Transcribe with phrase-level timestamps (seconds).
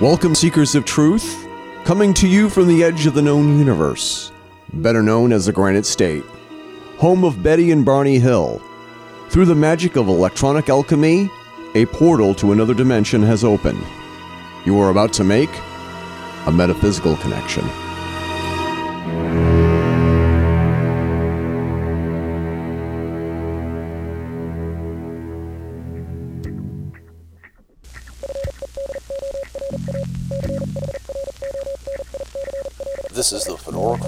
[0.00, 1.46] Welcome, seekers of truth,
[1.84, 4.32] coming to you from the edge of the known universe,
[4.72, 6.24] better known as the Granite State,
[6.98, 8.60] home of Betty and Barney Hill.
[9.28, 11.30] Through the magic of electronic alchemy,
[11.76, 13.84] a portal to another dimension has opened.
[14.64, 15.50] You are about to make
[16.46, 17.64] a metaphysical connection.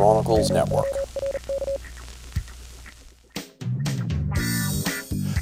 [0.06, 0.86] Chronicles Network.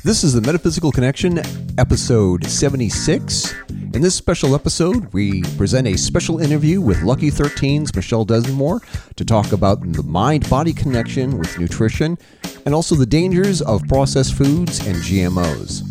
[0.03, 1.39] This is the Metaphysical Connection,
[1.77, 3.55] episode 76.
[3.93, 8.81] In this special episode, we present a special interview with Lucky 13's Michelle Densmore
[9.17, 12.17] to talk about the mind body connection with nutrition
[12.65, 15.83] and also the dangers of processed foods and GMOs.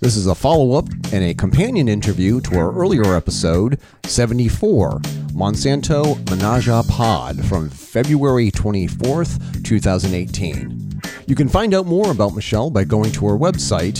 [0.00, 5.02] This is a follow up and a companion interview to our earlier episode, 74,
[5.34, 11.00] Monsanto Menage Pod, from February 24th, 2018.
[11.26, 13.98] You can find out more about Michelle by going to her website,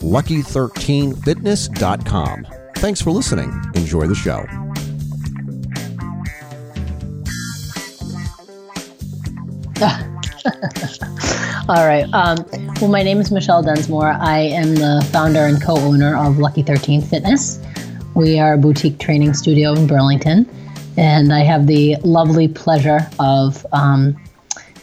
[0.00, 2.46] lucky13fitness.com.
[2.76, 3.50] Thanks for listening.
[3.74, 4.46] Enjoy the show.
[11.68, 12.06] All right.
[12.12, 12.36] Um,
[12.80, 14.16] well, my name is Michelle Densmore.
[14.20, 17.58] I am the founder and co owner of Lucky 13 Fitness.
[18.16, 20.48] We are a boutique training studio in Burlington.
[20.96, 24.16] And I have the lovely pleasure of um,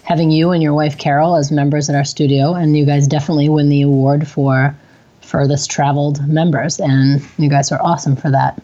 [0.04, 2.54] having you and your wife Carol as members at our studio.
[2.54, 4.78] And you guys definitely win the award for
[5.22, 6.80] furthest traveled members.
[6.80, 8.62] And you guys are awesome for that.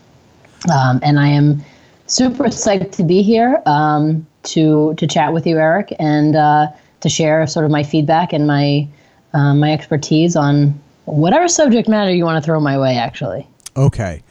[0.71, 1.65] Um, and I am
[2.05, 5.95] super psyched to be here um, to, to chat with you, Eric.
[5.97, 6.67] And uh,
[6.99, 8.87] to share sort of my feedback and my
[9.33, 12.97] uh, my expertise on whatever subject matter you want to throw my way.
[12.97, 13.47] Actually,
[13.79, 14.21] Okay.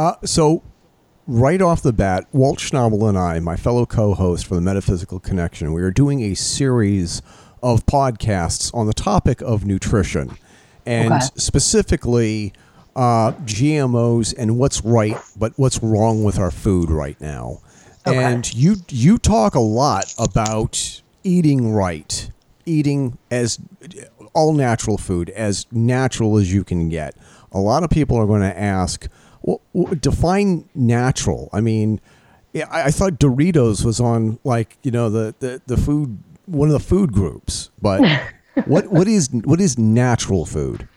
[0.00, 0.62] Uh, so,
[1.26, 5.20] right off the bat, Walt Schnabel and I, my fellow co host for the Metaphysical
[5.20, 7.20] Connection, we are doing a series
[7.62, 10.38] of podcasts on the topic of nutrition
[10.86, 11.26] and Okay.
[11.36, 12.54] specifically
[12.96, 17.60] uh, GMOs and what's right, but what's wrong with our food right now.
[18.06, 18.16] Okay.
[18.16, 22.30] And you you talk a lot about eating right,
[22.64, 23.58] eating as
[24.32, 27.14] all natural food, as natural as you can get.
[27.52, 29.06] A lot of people are going to ask,
[29.42, 29.60] well,
[30.00, 31.48] define natural.
[31.52, 32.00] I mean,
[32.52, 36.68] yeah, I, I thought Doritos was on like you know the, the, the food one
[36.68, 38.00] of the food groups, but
[38.66, 40.88] what what is what is natural food?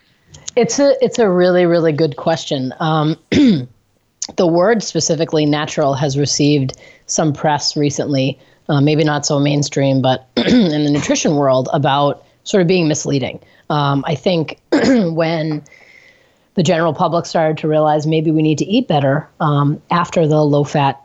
[0.55, 2.73] it's a it's a really really good question.
[2.79, 6.73] Um, the word specifically natural has received
[7.07, 8.39] some press recently,
[8.69, 13.39] uh, maybe not so mainstream, but in the nutrition world about sort of being misleading.
[13.69, 15.63] Um, I think when
[16.55, 20.43] the general public started to realize maybe we need to eat better um, after the
[20.43, 21.01] low fat,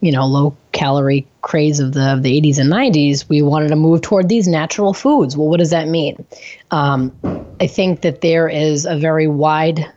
[0.00, 3.76] you know, low calorie craze of the of the 80s and 90s, we wanted to
[3.76, 5.36] move toward these natural foods.
[5.36, 6.24] Well, what does that mean?
[6.70, 7.12] Um,
[7.60, 9.90] I think that there is a very wide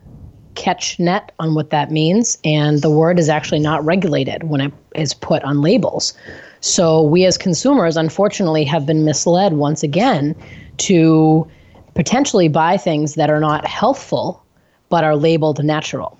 [0.55, 4.73] catch net on what that means, and the word is actually not regulated when it
[4.95, 6.13] is put on labels.
[6.61, 10.35] So we as consumers, unfortunately, have been misled once again
[10.77, 11.47] to
[11.93, 14.43] potentially buy things that are not healthful
[14.89, 16.17] but are labeled natural.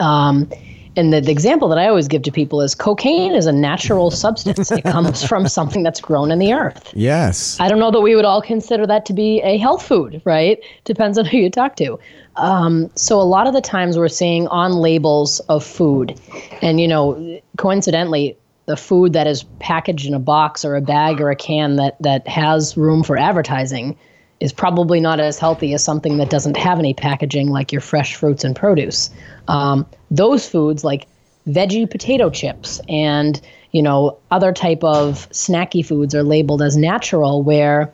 [0.00, 0.50] Um,
[0.96, 4.10] and the, the example that I always give to people is cocaine is a natural
[4.10, 4.72] substance.
[4.72, 6.90] It comes from something that's grown in the earth.
[6.92, 7.58] Yes.
[7.60, 10.58] I don't know that we would all consider that to be a health food, right?
[10.84, 12.00] Depends on who you talk to.
[12.34, 16.18] Um, so a lot of the times we're seeing on labels of food,
[16.62, 21.20] and you know, coincidentally, the food that is packaged in a box or a bag
[21.20, 23.96] or a can that that has room for advertising
[24.40, 28.14] is probably not as healthy as something that doesn't have any packaging, like your fresh
[28.14, 29.10] fruits and produce.
[29.48, 31.06] Um, those foods, like
[31.48, 33.40] veggie potato chips and
[33.72, 37.92] you know other type of snacky foods, are labeled as natural, where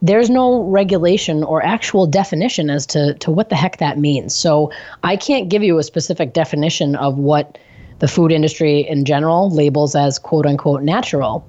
[0.00, 4.34] there's no regulation or actual definition as to, to what the heck that means.
[4.34, 4.70] So
[5.02, 7.58] I can't give you a specific definition of what
[7.98, 11.44] the food industry in general labels as quote unquote natural.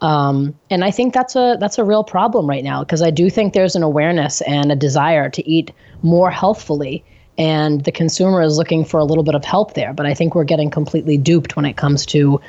[0.00, 3.30] Um, and I think that's a that's a real problem right now because I do
[3.30, 5.72] think there's an awareness and a desire to eat
[6.02, 7.04] more healthfully,
[7.36, 9.92] and the consumer is looking for a little bit of help there.
[9.92, 12.40] But I think we're getting completely duped when it comes to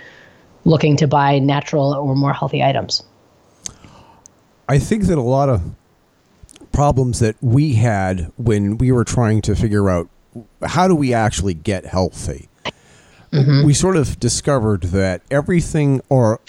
[0.66, 3.04] looking to buy natural or more healthy items.
[4.68, 5.64] I think that a lot of
[6.72, 10.08] problems that we had when we were trying to figure out
[10.64, 12.48] how do we actually get healthy,
[13.32, 16.40] we sort of discovered that everything or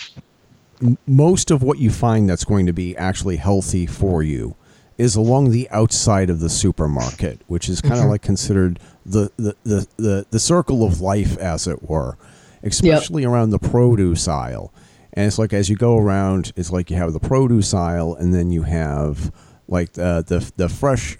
[1.06, 4.54] most of what you find that's going to be actually healthy for you
[4.98, 8.10] is along the outside of the supermarket, which is kind of Mm-hmm.
[8.10, 12.16] like considered the, the, the, the, the circle of life, as it were,
[12.62, 14.72] especially around the produce aisle.
[15.14, 18.34] And it's like as you go around, it's like you have the produce aisle, and
[18.34, 19.32] then you have
[19.68, 21.16] like the the, the fresh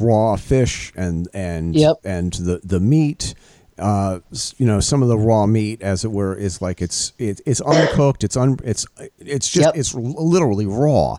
[0.00, 1.96] raw fish and and Yep.
[2.04, 3.34] and the the meat.
[3.78, 4.20] Uh,
[4.56, 7.60] you know, some of the raw meat, as it were, is like it's it, it's
[7.60, 8.24] uncooked.
[8.24, 8.86] It's un it's
[9.18, 9.76] it's just Yep.
[9.76, 11.18] it's literally raw.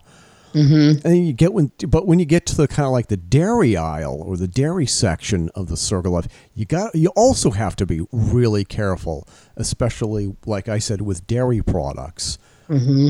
[0.53, 1.07] Mm-hmm.
[1.07, 3.77] And you get when, but when you get to the kind of like the dairy
[3.77, 7.85] aisle or the dairy section of the circle of, you got you also have to
[7.85, 12.39] be really careful, especially like I said with dairy products.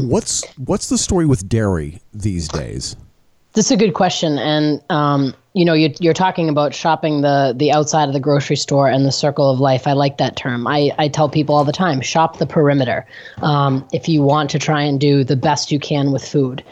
[0.09, 2.95] What's what's the story with dairy these days?
[3.59, 7.53] This is a good question, and um, you know, you're, you're talking about shopping the
[7.53, 9.85] the outside of the grocery store and the circle of life.
[9.85, 10.65] I like that term.
[10.65, 13.05] I, I tell people all the time, shop the perimeter.
[13.41, 16.63] Um, if you want to try and do the best you can with food,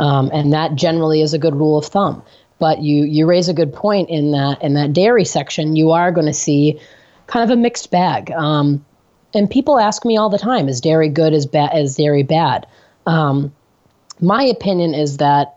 [0.00, 2.20] um, and that generally is a good rule of thumb.
[2.58, 6.10] But you you raise a good point in that in that dairy section, you are
[6.10, 6.76] going to see
[7.28, 8.32] kind of a mixed bag.
[8.32, 8.84] Um,
[9.32, 11.34] and people ask me all the time, is dairy good?
[11.34, 11.70] Is bad?
[11.78, 12.66] Is dairy bad?
[13.06, 13.54] Um,
[14.20, 15.54] my opinion is that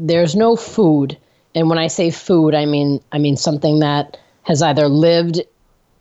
[0.00, 1.16] there's no food.
[1.54, 5.40] And when i say food i mean i mean something that has either lived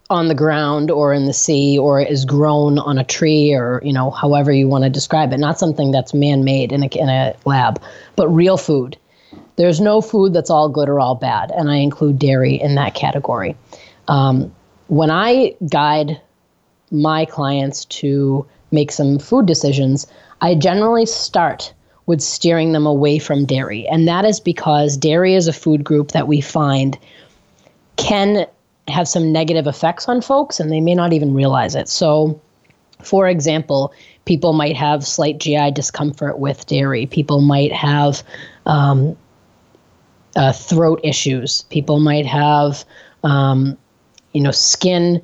[0.09, 3.93] on the ground or in the sea or is grown on a tree or you
[3.93, 5.39] know however you want to describe it.
[5.39, 7.81] Not something that's man-made in a, in a lab
[8.15, 8.97] but real food.
[9.55, 12.93] There's no food that's all good or all bad and i include dairy in that
[12.93, 13.55] category.
[14.07, 14.53] Um,
[14.87, 16.21] when i guide
[16.91, 20.07] my clients to make some food decisions
[20.41, 21.73] i generally start
[22.09, 23.87] with steering them away from dairy.
[23.87, 26.97] And that is because dairy is a food group that we find
[27.97, 28.47] can
[28.87, 31.87] have some negative effects on folks and they may not even realize it.
[31.87, 32.41] So,
[33.03, 33.93] for example,
[34.25, 37.05] people might have slight GI discomfort with dairy.
[37.05, 38.23] People might have
[38.65, 39.15] um,
[40.35, 41.61] uh, throat issues.
[41.69, 42.83] People might have,
[43.23, 43.77] um,
[44.33, 45.21] you know, skin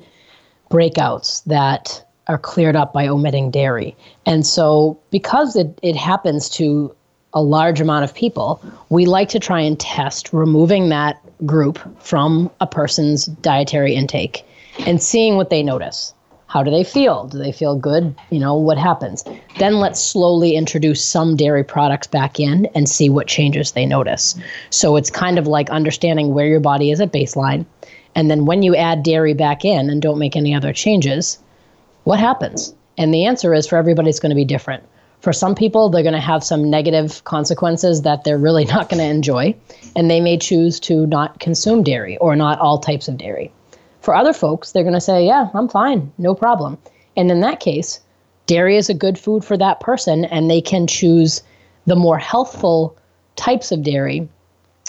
[0.70, 3.96] breakouts that are cleared up by omitting dairy.
[4.24, 6.94] And so, because it, it happens to
[7.34, 12.50] a large amount of people, we like to try and test removing that group from
[12.60, 14.44] a person's dietary intake
[14.86, 16.14] and seeing what they notice.
[16.48, 17.26] How do they feel?
[17.26, 18.14] Do they feel good?
[18.30, 19.24] You know, what happens?
[19.58, 24.38] Then let's slowly introduce some dairy products back in and see what changes they notice.
[24.70, 27.66] So it's kind of like understanding where your body is at baseline.
[28.14, 31.38] And then when you add dairy back in and don't make any other changes,
[32.06, 32.72] what happens?
[32.96, 34.84] And the answer is for everybody, it's going to be different.
[35.22, 39.00] For some people, they're going to have some negative consequences that they're really not going
[39.00, 39.56] to enjoy,
[39.96, 43.50] and they may choose to not consume dairy or not all types of dairy.
[44.02, 46.78] For other folks, they're going to say, Yeah, I'm fine, no problem.
[47.16, 47.98] And in that case,
[48.46, 51.42] dairy is a good food for that person, and they can choose
[51.86, 52.96] the more healthful
[53.34, 54.28] types of dairy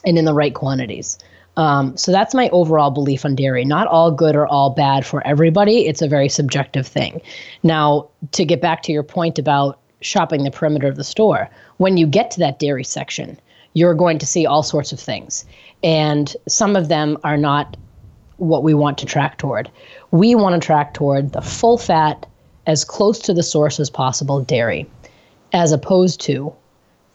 [0.06, 1.18] and in the right quantities.
[1.58, 3.66] Um, so that's my overall belief on dairy.
[3.66, 5.88] Not all good or all bad for everybody.
[5.88, 7.20] It's a very subjective thing.
[7.64, 11.98] Now, to get back to your point about shopping the perimeter of the store, when
[11.98, 13.40] you get to that dairy section,
[13.74, 15.46] you're going to see all sorts of things.
[15.84, 17.76] And some of them are not
[18.38, 19.70] what we want to track toward.
[20.12, 22.28] We want to track toward the full fat,
[22.68, 24.86] as close to the source as possible dairy,
[25.54, 26.54] as opposed to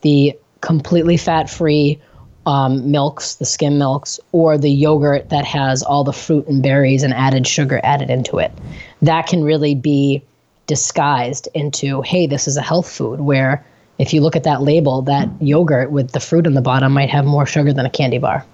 [0.00, 2.00] the completely fat free
[2.46, 7.02] um, milks, the skim milks, or the yogurt that has all the fruit and berries
[7.02, 8.52] and added sugar added into it.
[9.00, 10.22] That can really be
[10.66, 13.64] disguised into, hey, this is a health food, where
[13.98, 17.10] if you look at that label, that yogurt with the fruit in the bottom might
[17.10, 18.44] have more sugar than a candy bar.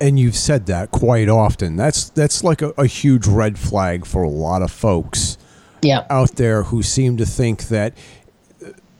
[0.00, 1.76] And you've said that quite often.
[1.76, 5.38] That's that's like a, a huge red flag for a lot of folks
[5.82, 6.04] Yeah.
[6.10, 7.92] out there who seem to think that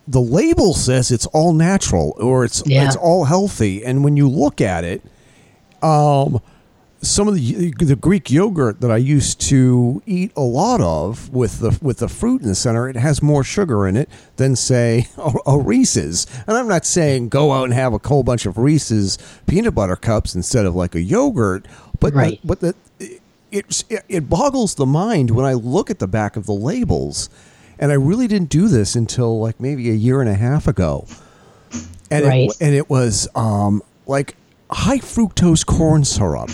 [0.08, 2.86] the label says it's all natural or it's Yeah.
[2.86, 5.02] it's all healthy, and when you look at it,
[5.82, 6.40] um,
[7.02, 11.60] some of the the Greek yogurt that I used to eat a lot of with
[11.60, 15.06] the with the fruit in the center, it has more sugar in it than say
[15.18, 16.26] a, a Reese's.
[16.46, 19.96] And I'm not saying go out and have a whole bunch of Reese's peanut butter
[19.96, 21.66] cups instead of like a yogurt,
[22.00, 22.74] but the- but the
[23.52, 27.28] it, it it boggles the mind when I look at the back of the labels,
[27.78, 31.06] and I really didn't do this until like maybe a year and a half ago,
[32.10, 32.48] and Right.
[32.50, 34.36] it, and it was um, like
[34.70, 36.50] high fructose corn syrup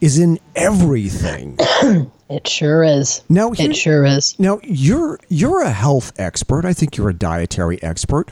[0.00, 1.58] is in everything.
[2.30, 3.22] It sure is.
[3.28, 4.38] Now here- it sure is.
[4.38, 6.64] Now you're you're a health expert.
[6.64, 8.30] I think you're a dietary expert.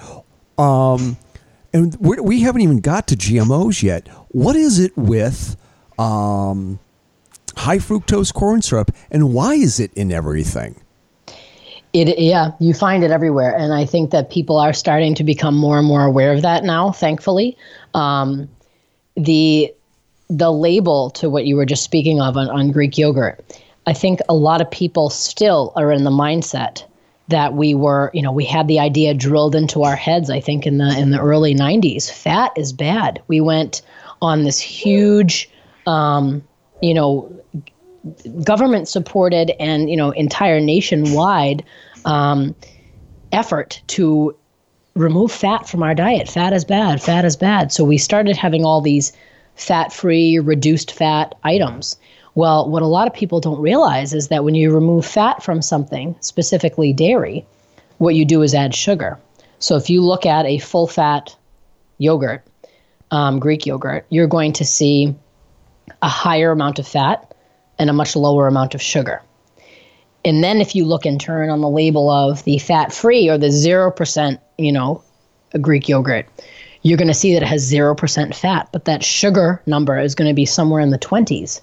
[0.56, 1.16] Um,
[1.72, 4.06] and we're, we haven't even got to GMOs yet.
[4.28, 5.56] What is it with
[5.98, 6.78] um,
[7.56, 10.76] high fructose corn syrup, and why is it in everything?
[11.92, 15.56] It yeah, you find it everywhere, and I think that people are starting to become
[15.56, 16.92] more and more aware of that now.
[16.92, 17.56] Thankfully,
[17.94, 18.48] um,
[19.16, 19.72] the
[20.28, 23.42] the label to what you were just speaking of on, on Greek yogurt.
[23.86, 26.84] I think a lot of people still are in the mindset
[27.28, 30.30] that we were, you know, we had the idea drilled into our heads.
[30.30, 33.22] I think in the in the early '90s, fat is bad.
[33.28, 33.82] We went
[34.20, 35.48] on this huge,
[35.86, 36.42] um,
[36.82, 37.30] you know,
[38.44, 41.64] government supported and you know entire nationwide
[42.04, 42.54] um,
[43.32, 44.36] effort to
[44.94, 46.28] remove fat from our diet.
[46.28, 47.00] Fat is bad.
[47.00, 47.72] Fat is bad.
[47.72, 49.12] So we started having all these
[49.54, 51.96] fat-free, reduced fat items.
[52.34, 55.62] Well, what a lot of people don't realize is that when you remove fat from
[55.62, 57.44] something, specifically dairy,
[57.98, 59.18] what you do is add sugar.
[59.58, 61.36] So if you look at a full-fat
[61.98, 62.44] yogurt,
[63.10, 65.16] um, Greek yogurt, you're going to see
[66.02, 67.27] a higher amount of fat
[67.78, 69.22] and a much lower amount of sugar.
[70.24, 73.38] And then if you look in turn on the label of the fat free or
[73.38, 75.02] the 0%, you know,
[75.60, 76.26] Greek yogurt,
[76.82, 80.28] you're going to see that it has 0% fat, but that sugar number is going
[80.28, 81.60] to be somewhere in the 20s.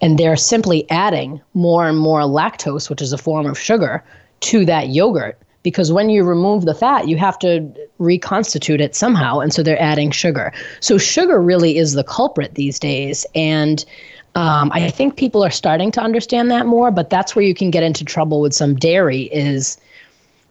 [0.00, 4.02] And they're simply adding more and more lactose, which is a form of sugar,
[4.40, 7.66] to that yogurt because when you remove the fat, you have to
[7.98, 9.38] reconstitute it somehow.
[9.38, 10.52] And so they're adding sugar.
[10.80, 13.24] So sugar really is the culprit these days.
[13.34, 13.84] And
[14.34, 17.70] um, I think people are starting to understand that more, but that's where you can
[17.70, 19.78] get into trouble with some dairy is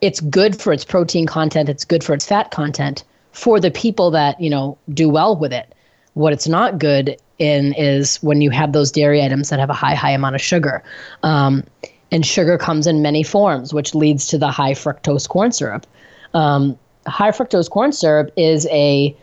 [0.01, 4.11] it's good for its protein content, it's good for its fat content for the people
[4.11, 5.73] that, you know, do well with it.
[6.13, 9.73] What it's not good in is when you have those dairy items that have a
[9.73, 10.83] high, high amount of sugar.
[11.23, 11.63] Um,
[12.11, 15.87] and sugar comes in many forms, which leads to the high fructose corn syrup.
[16.33, 19.15] Um, high fructose corn syrup is a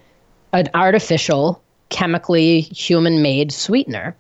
[0.53, 4.17] an artificial, chemically human-made sweetener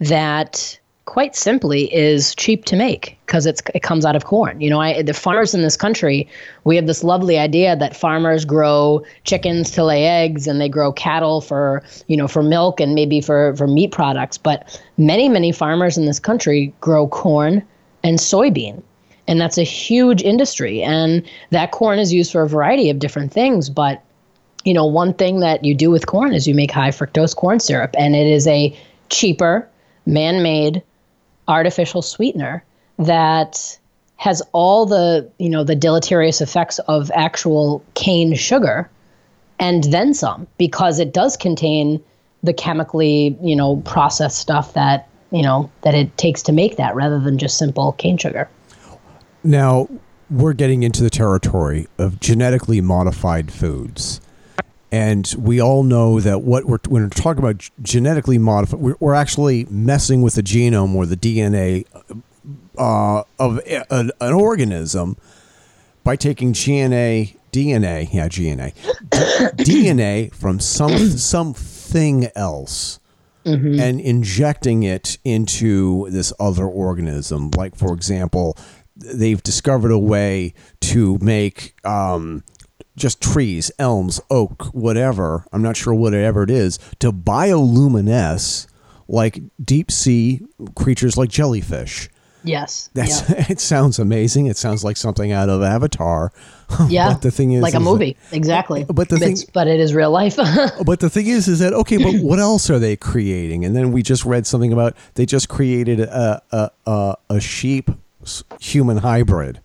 [0.00, 0.78] that
[1.08, 4.60] quite simply is cheap to make because it's it comes out of corn.
[4.60, 6.28] You know, I the farmers in this country,
[6.64, 10.92] we have this lovely idea that farmers grow chickens to lay eggs and they grow
[10.92, 15.50] cattle for, you know, for milk and maybe for for meat products, but many many
[15.50, 17.62] farmers in this country grow corn
[18.04, 18.82] and soybean.
[19.26, 23.32] And that's a huge industry and that corn is used for a variety of different
[23.32, 24.02] things, but
[24.64, 27.60] you know, one thing that you do with corn is you make high fructose corn
[27.60, 28.76] syrup and it is a
[29.08, 29.66] cheaper
[30.08, 30.82] man made
[31.46, 32.64] artificial sweetener
[32.98, 33.78] that
[34.16, 38.90] has all the you know the deleterious effects of actual cane sugar
[39.60, 42.02] and then some because it does contain
[42.42, 46.94] the chemically you know processed stuff that you know that it takes to make that
[46.94, 48.48] rather than just simple cane sugar.
[49.44, 49.88] Now
[50.30, 54.20] we're getting into the territory of genetically modified foods
[54.90, 59.14] and we all know that what we're when we're talking about genetically modified, we're, we're
[59.14, 61.84] actually messing with the genome or the DNA
[62.78, 65.16] uh, of a, an, an organism
[66.04, 68.72] by taking GNA, DNA, yeah, GNA,
[69.56, 73.00] DNA from some something else.
[73.44, 73.80] Mm-hmm.
[73.80, 78.58] And injecting it into this other organism, like for example,
[78.94, 82.42] they've discovered a way to make um,
[82.98, 88.66] just trees, elms, oak, whatever, I'm not sure whatever it is, to bioluminesce
[89.08, 90.42] like deep sea
[90.74, 92.10] creatures like jellyfish.
[92.44, 92.90] Yes.
[92.94, 93.46] That's yeah.
[93.48, 94.46] it sounds amazing.
[94.46, 96.32] It sounds like something out of Avatar.
[96.88, 97.14] Yeah.
[97.14, 98.18] but the thing is like a movie.
[98.28, 98.84] That, exactly.
[98.84, 100.36] But the thing but it is real life.
[100.84, 103.64] but the thing is is that okay, but what else are they creating?
[103.64, 107.90] And then we just read something about they just created a a a, a sheep
[108.60, 109.60] human hybrid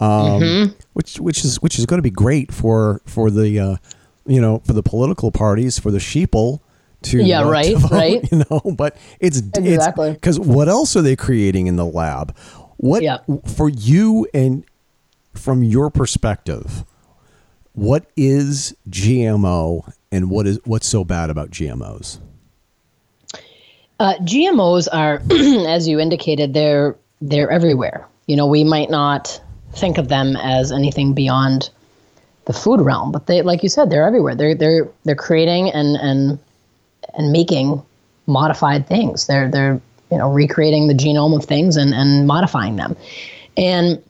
[0.00, 0.72] um, mm-hmm.
[0.94, 3.76] which which is which is going to be great for for the uh,
[4.26, 6.60] you know for the political parties for the sheeple
[7.02, 8.32] to yeah uh, right to vote, right.
[8.32, 10.12] you know but it's exactly.
[10.12, 12.36] because what else are they creating in the lab?
[12.78, 13.18] What yeah.
[13.46, 14.64] for you and
[15.34, 16.84] from your perspective
[17.72, 22.18] what is GMO and what is what's so bad about GMOs
[24.00, 25.22] uh, GMOs are
[25.68, 28.08] as you indicated they're they're everywhere.
[28.26, 29.40] You know we might not
[29.72, 31.70] think of them as anything beyond
[32.46, 33.12] the food realm.
[33.12, 34.34] But they, like you said, they're everywhere.
[34.34, 36.38] They're they're they're creating and and
[37.14, 37.82] and making
[38.26, 39.26] modified things.
[39.26, 42.96] They're they're you know recreating the genome of things and and modifying them.
[43.56, 44.02] And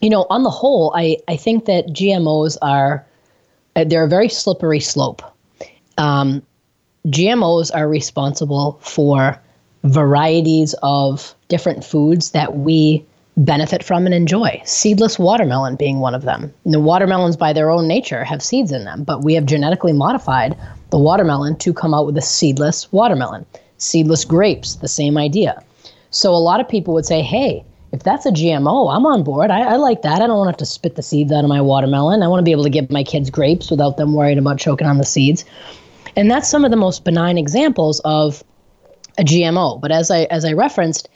[0.00, 3.06] you know, on the whole, I I think that GMOs are
[3.74, 5.22] they're a very slippery slope.
[5.98, 6.42] Um,
[7.06, 9.40] GMOs are responsible for
[9.84, 13.04] varieties of different foods that we
[13.36, 14.60] benefit from and enjoy.
[14.64, 16.52] Seedless watermelon being one of them.
[16.64, 19.92] And the watermelons, by their own nature, have seeds in them, but we have genetically
[19.92, 20.56] modified
[20.90, 23.46] the watermelon to come out with a seedless watermelon.
[23.78, 25.62] Seedless grapes, the same idea.
[26.10, 29.50] So a lot of people would say, hey, if that's a GMO, I'm on board.
[29.50, 30.22] I, I like that.
[30.22, 32.22] I don't want to have to spit the seeds out of my watermelon.
[32.22, 34.86] I want to be able to give my kids grapes without them worried about choking
[34.86, 35.44] on the seeds.
[36.16, 38.42] And that's some of the most benign examples of
[39.18, 39.80] a GMO.
[39.80, 41.08] But as I as I referenced,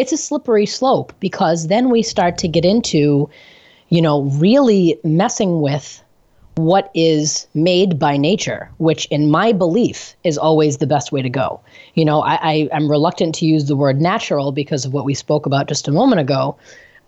[0.00, 3.28] it's a slippery slope because then we start to get into,
[3.90, 6.02] you know, really messing with
[6.54, 11.28] what is made by nature, which in my belief is always the best way to
[11.28, 11.60] go.
[11.94, 15.12] You know, I, I, am reluctant to use the word natural because of what we
[15.12, 16.56] spoke about just a moment ago,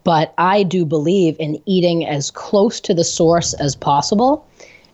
[0.04, 4.46] but I do believe in eating as close to the source as possible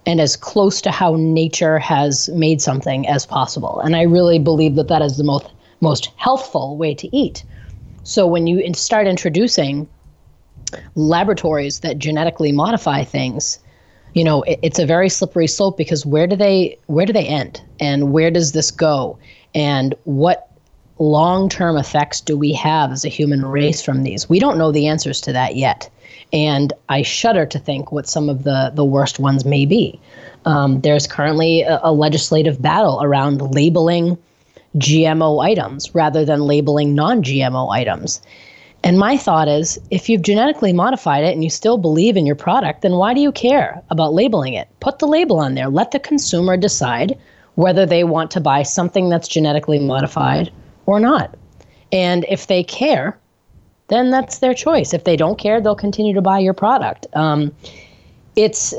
[0.06, 3.80] and as close to how nature has made something as possible.
[3.80, 5.46] And I really believe that that is the most
[5.80, 7.44] most healthful way to eat.
[8.08, 9.86] So when you start introducing
[10.94, 13.58] laboratories that genetically modify things,
[14.14, 17.26] you know it, it's a very slippery slope because where do they where do they
[17.26, 17.60] end?
[17.78, 19.18] And where does this go?
[19.54, 20.50] And what
[20.98, 24.26] long-term effects do we have as a human race from these?
[24.26, 25.90] We don't know the answers to that yet.
[26.32, 30.00] And i shudder to think what some of the the worst ones may be.
[30.46, 34.16] Um, there's currently a, a legislative battle around labeling
[34.76, 38.20] gmo items rather than labeling non-gmo items
[38.84, 42.36] and my thought is if you've genetically modified it and you still believe in your
[42.36, 44.68] product, then why do you care about labeling it?
[44.80, 45.68] Put the label on there.
[45.68, 47.18] Let the consumer decide
[47.56, 50.52] whether they want to buy something that's genetically modified
[50.86, 51.34] or not.
[51.90, 53.18] And if they care,
[53.88, 54.94] then that's their choice.
[54.94, 57.06] If they don't care, they'll continue to buy your product.
[57.14, 57.52] Um,
[58.36, 58.72] it's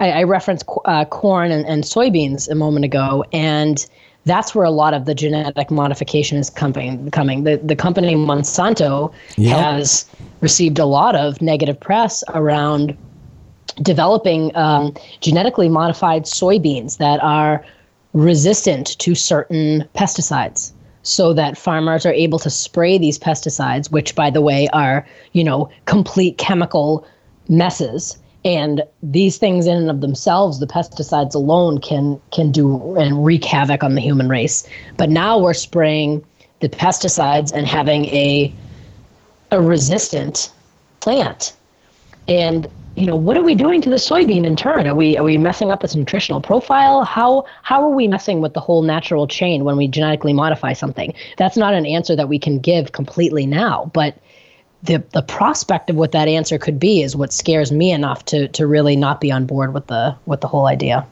[0.00, 3.84] I, I referenced uh, corn and, and soybeans a moment ago, and
[4.24, 7.10] that's where a lot of the genetic modification is coming.
[7.10, 7.44] coming.
[7.44, 9.12] The, the company Monsanto
[9.48, 10.06] has
[10.40, 12.96] received a lot of negative press around
[13.80, 17.64] developing um, genetically modified soybeans that are
[18.12, 24.28] resistant to certain pesticides so that farmers are able to spray these pesticides which by
[24.28, 27.06] the way are you know complete chemical
[27.48, 33.24] messes and these things in and of themselves the pesticides alone can can do and
[33.24, 34.66] wreak havoc on the human race.
[34.96, 36.24] But now we're spraying
[36.60, 38.52] the pesticides and having a
[39.50, 40.50] a resistant
[41.00, 41.54] plant.
[42.28, 44.86] And you know what are we doing to the soybean in turn?
[44.86, 47.04] Are we are we messing up its nutritional profile?
[47.04, 51.14] How how are we messing with the whole natural chain when we genetically modify something?
[51.36, 54.16] That's not an answer that we can give completely now but
[54.82, 58.48] the the prospect of what that answer could be is what scares me enough to
[58.48, 61.06] to really not be on board with the with the whole idea.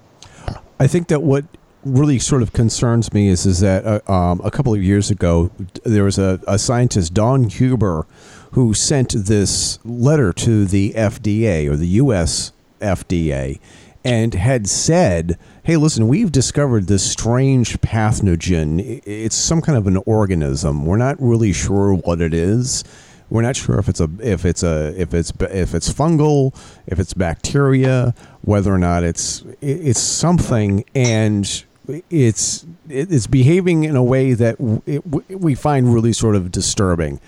[0.78, 1.44] I think that what
[1.84, 5.50] really sort of concerns me is is that uh, um, a couple of years ago
[5.84, 8.06] there was a, a scientist Don Huber
[8.52, 12.52] who sent this letter to the FDA or the U.S.
[12.80, 13.60] FDA
[14.04, 19.00] and had said, "Hey, listen, we've discovered this strange pathogen.
[19.06, 20.86] It's some kind of an organism.
[20.86, 22.82] We're not really sure what it is."
[23.30, 26.54] We're not sure if it's a if it's a if it's if it's fungal,
[26.86, 28.12] if it's bacteria,
[28.42, 31.64] whether or not it's it's something, and
[32.10, 37.20] it's it's behaving in a way that it, we find really sort of disturbing,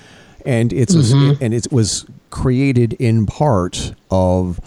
[0.44, 1.42] and it's mm-hmm.
[1.42, 4.60] and it was created in part of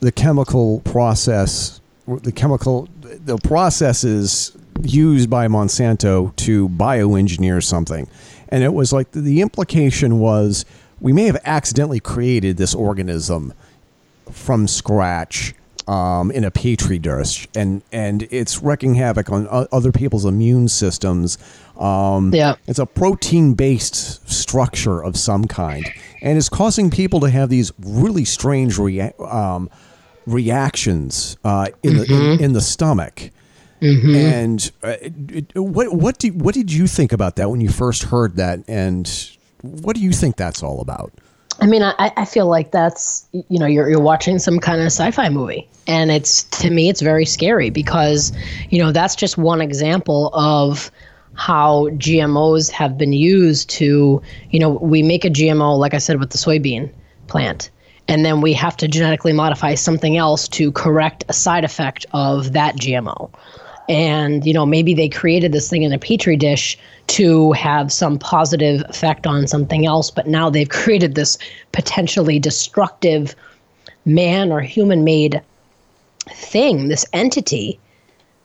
[0.00, 4.52] the chemical process, the chemical the processes
[4.82, 8.06] used by Monsanto to bioengineer something
[8.48, 10.64] and it was like the implication was
[11.00, 13.52] we may have accidentally created this organism
[14.30, 15.54] from scratch
[15.88, 21.38] um, in a petri dish, and and it's wrecking havoc on other people's immune systems.
[21.78, 25.86] Um, yeah, it's a protein-based structure of some kind,
[26.20, 29.70] and it's causing people to have these really strange rea- um,
[30.26, 32.12] reactions uh, in mm-hmm.
[32.12, 33.30] the in, in the stomach.
[33.80, 34.14] Mm-hmm.
[34.14, 38.36] And uh, what what do what did you think about that when you first heard
[38.36, 38.60] that?
[38.68, 39.08] And
[39.62, 41.12] what do you think that's all about?
[41.60, 44.86] I mean, I, I feel like that's you know you're you're watching some kind of
[44.86, 48.32] sci-fi movie, and it's to me it's very scary because
[48.70, 50.90] you know that's just one example of
[51.34, 56.20] how GMOs have been used to you know we make a GMO like I said
[56.20, 56.90] with the soybean
[57.26, 57.70] plant,
[58.06, 62.52] and then we have to genetically modify something else to correct a side effect of
[62.52, 63.30] that GMO
[63.88, 68.18] and you know maybe they created this thing in a petri dish to have some
[68.18, 71.38] positive effect on something else but now they've created this
[71.72, 73.34] potentially destructive
[74.04, 75.40] man or human made
[76.28, 77.78] thing this entity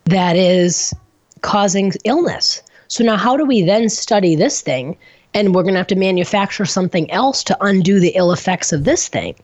[0.04, 0.94] that is
[1.40, 2.62] causing illness.
[2.88, 4.96] So now how do we then study this thing?
[5.34, 8.84] And we're going to have to manufacture something else to undo the ill effects of
[8.84, 9.34] this thing.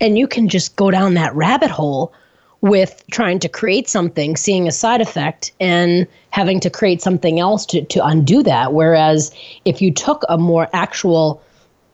[0.00, 2.12] And you can just go down that rabbit hole
[2.62, 7.64] with trying to create something, seeing a side effect, and having to create something else
[7.66, 8.72] to, to undo that.
[8.72, 9.32] Whereas
[9.64, 11.42] if you took a more actual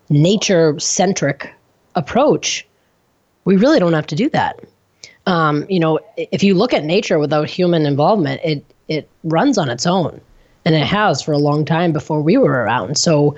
[0.08, 1.52] nature centric
[1.94, 2.66] approach,
[3.44, 4.60] we really don't have to do that.
[5.26, 9.68] Um, you know, if you look at nature without human involvement, it it runs on
[9.68, 10.20] its own,
[10.64, 12.96] and it has for a long time before we were around.
[12.96, 13.36] So,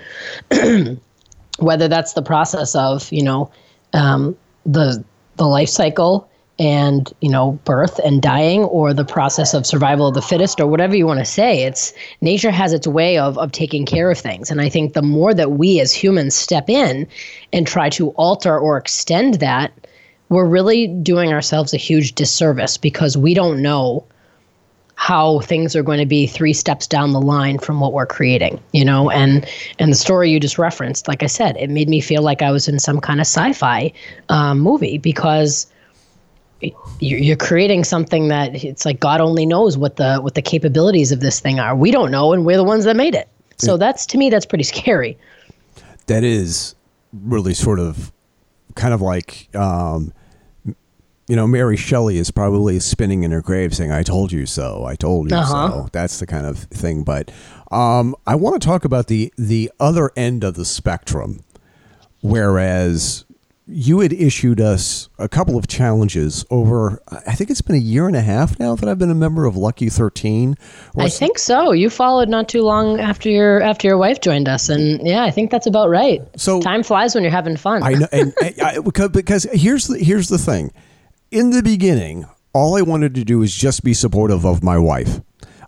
[1.59, 3.51] whether that's the process of you know
[3.95, 4.37] um,
[4.67, 5.03] the
[5.37, 6.28] the life cycle
[6.59, 10.67] and you know birth and dying or the process of survival of the fittest or
[10.67, 14.19] whatever you want to say it's nature has its way of of taking care of
[14.19, 14.51] things.
[14.51, 17.07] And i think the more that we as humans step in
[17.53, 19.73] and try to alter or extend that
[20.29, 24.05] we're really doing ourselves a huge disservice because we don't know
[24.97, 28.61] how things are going to be three steps down the line from what we're creating
[28.73, 29.11] you know?
[29.11, 29.47] And
[29.79, 32.51] and the story you just referenced like i said it made me feel like i
[32.51, 33.93] was in some kind of sci-fi
[34.29, 35.69] um, movie because
[37.01, 41.21] you're creating something that it's like God only knows what the what the capabilities of
[41.21, 41.77] this thing are.
[41.77, 43.29] We don't know, and we're the ones that made it.
[43.59, 45.19] So that's to me, that's pretty scary.
[46.07, 46.75] That is
[47.13, 48.13] really sort of
[48.75, 50.13] kind of like um,
[51.29, 54.85] you know, Mary Shelley is probably spinning in her grave saying, I told you so.
[54.87, 55.69] I told you uh-huh.
[55.69, 55.89] so.
[55.93, 57.05] That's the kind of thing.
[57.05, 57.31] But
[57.71, 61.45] um, I want to talk about the, the other end of the spectrum.
[62.23, 63.27] Whereas
[63.71, 68.07] you had issued us a couple of challenges over i think it's been a year
[68.07, 70.57] and a half now that i've been a member of lucky 13
[70.97, 71.73] i think so.
[71.73, 75.31] You followed not too long after your after your wife joined us and yeah i
[75.31, 76.23] think that's about right.
[76.37, 77.83] So time flies when you're having fun.
[77.83, 80.73] I know and, and I, because, because here's the here's the thing.
[81.31, 85.21] In the beginning all i wanted to do is just be supportive of my wife.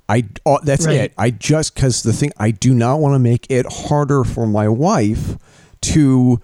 [0.09, 0.97] I uh, that's right.
[0.97, 1.15] it.
[1.19, 4.69] I just because the thing I do not want to make it harder for my
[4.69, 5.37] wife
[5.83, 6.41] to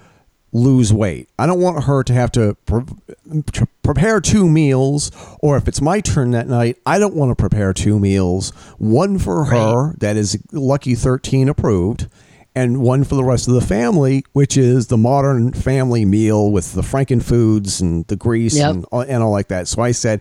[0.56, 1.28] lose weight.
[1.38, 2.84] I don't want her to have to, pre-
[3.52, 7.36] to, prepare two meals, or if it's my turn that night, I don't want to
[7.36, 8.50] prepare two meals.
[8.78, 12.08] One for her that is Lucky 13 approved,
[12.54, 16.72] and one for the rest of the family, which is the modern family meal with
[16.72, 18.74] the Franken foods and the grease yep.
[18.74, 19.68] and, and all like that.
[19.68, 20.20] So I said,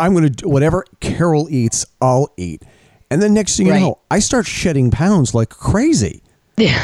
[0.00, 2.62] I'm going to do whatever Carol eats, I'll eat.
[3.10, 3.76] And then next thing right.
[3.76, 6.22] you know, I start shedding pounds like crazy.
[6.56, 6.80] Yeah.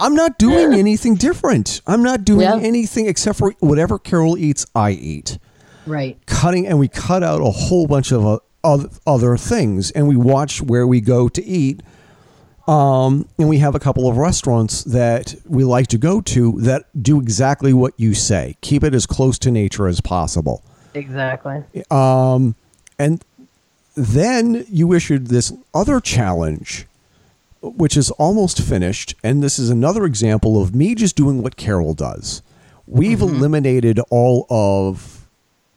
[0.00, 1.82] I'm not doing anything different.
[1.86, 2.56] I'm not doing yeah.
[2.56, 5.38] anything except for whatever Carol eats, I eat.
[5.86, 6.18] Right.
[6.26, 10.62] Cutting, and we cut out a whole bunch of uh, other things, and we watch
[10.62, 11.82] where we go to eat.
[12.68, 16.84] Um, and we have a couple of restaurants that we like to go to that
[17.02, 18.56] do exactly what you say.
[18.60, 20.62] Keep it as close to nature as possible.
[20.94, 21.64] Exactly.
[21.90, 22.54] Um,
[22.98, 23.24] and
[23.96, 26.86] then you issued this other challenge
[27.62, 29.14] which is almost finished.
[29.22, 32.42] And this is another example of me just doing what Carol does.
[32.86, 33.36] We've mm-hmm.
[33.36, 35.28] eliminated all of.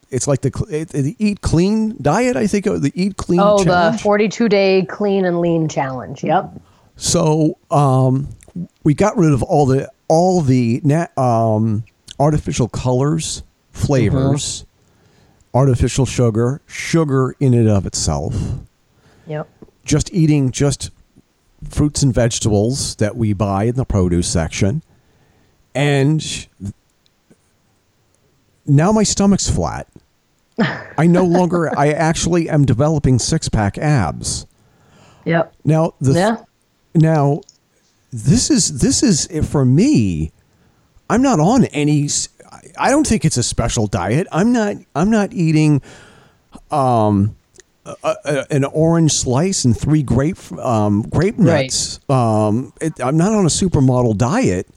[0.10, 0.50] It's like the,
[0.92, 2.38] the eat clean diet.
[2.38, 3.40] I think the eat clean.
[3.40, 3.98] Oh, challenge.
[3.98, 6.24] the forty-two day clean and lean challenge.
[6.24, 6.52] Yep.
[6.96, 8.30] So um,
[8.84, 11.84] we got rid of all the all the nat, um,
[12.20, 13.42] artificial colors,
[13.72, 15.58] flavors, mm-hmm.
[15.58, 18.36] artificial sugar, sugar in and of itself.
[19.26, 19.50] Yep.
[19.84, 20.92] Just eating just
[21.70, 24.84] fruits and vegetables that we buy in the produce section.
[25.76, 26.48] And
[28.66, 29.88] now my stomach's flat.
[30.98, 34.46] I no longer, I actually am developing six pack abs.
[35.26, 35.54] Yep.
[35.64, 36.44] Now, the, yeah.
[36.94, 37.42] now,
[38.12, 40.32] this is, this is, for me,
[41.10, 42.08] I'm not on any,
[42.78, 44.28] I don't think it's a special diet.
[44.32, 45.82] I'm not, I'm not eating,
[46.70, 47.36] um,
[47.86, 52.00] a, a, an orange slice and three grape um, grape nuts.
[52.08, 52.48] Right.
[52.48, 54.68] Um, it, I'm not on a supermodel diet,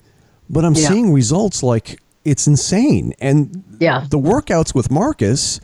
[0.49, 0.88] but I'm yeah.
[0.88, 3.14] seeing results like it's insane.
[3.21, 4.07] And yeah.
[4.09, 5.61] the workouts with Marcus,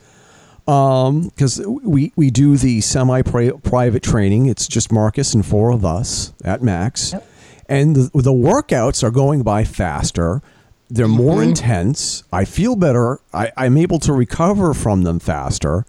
[0.65, 4.47] because um, we we do the semi private training.
[4.47, 7.27] It's just Marcus and four of us at max, yep.
[7.69, 10.43] and the, the workouts are going by faster.
[10.89, 11.51] They're more mm-hmm.
[11.51, 12.23] intense.
[12.31, 13.19] I feel better.
[13.33, 15.87] I, I'm able to recover from them faster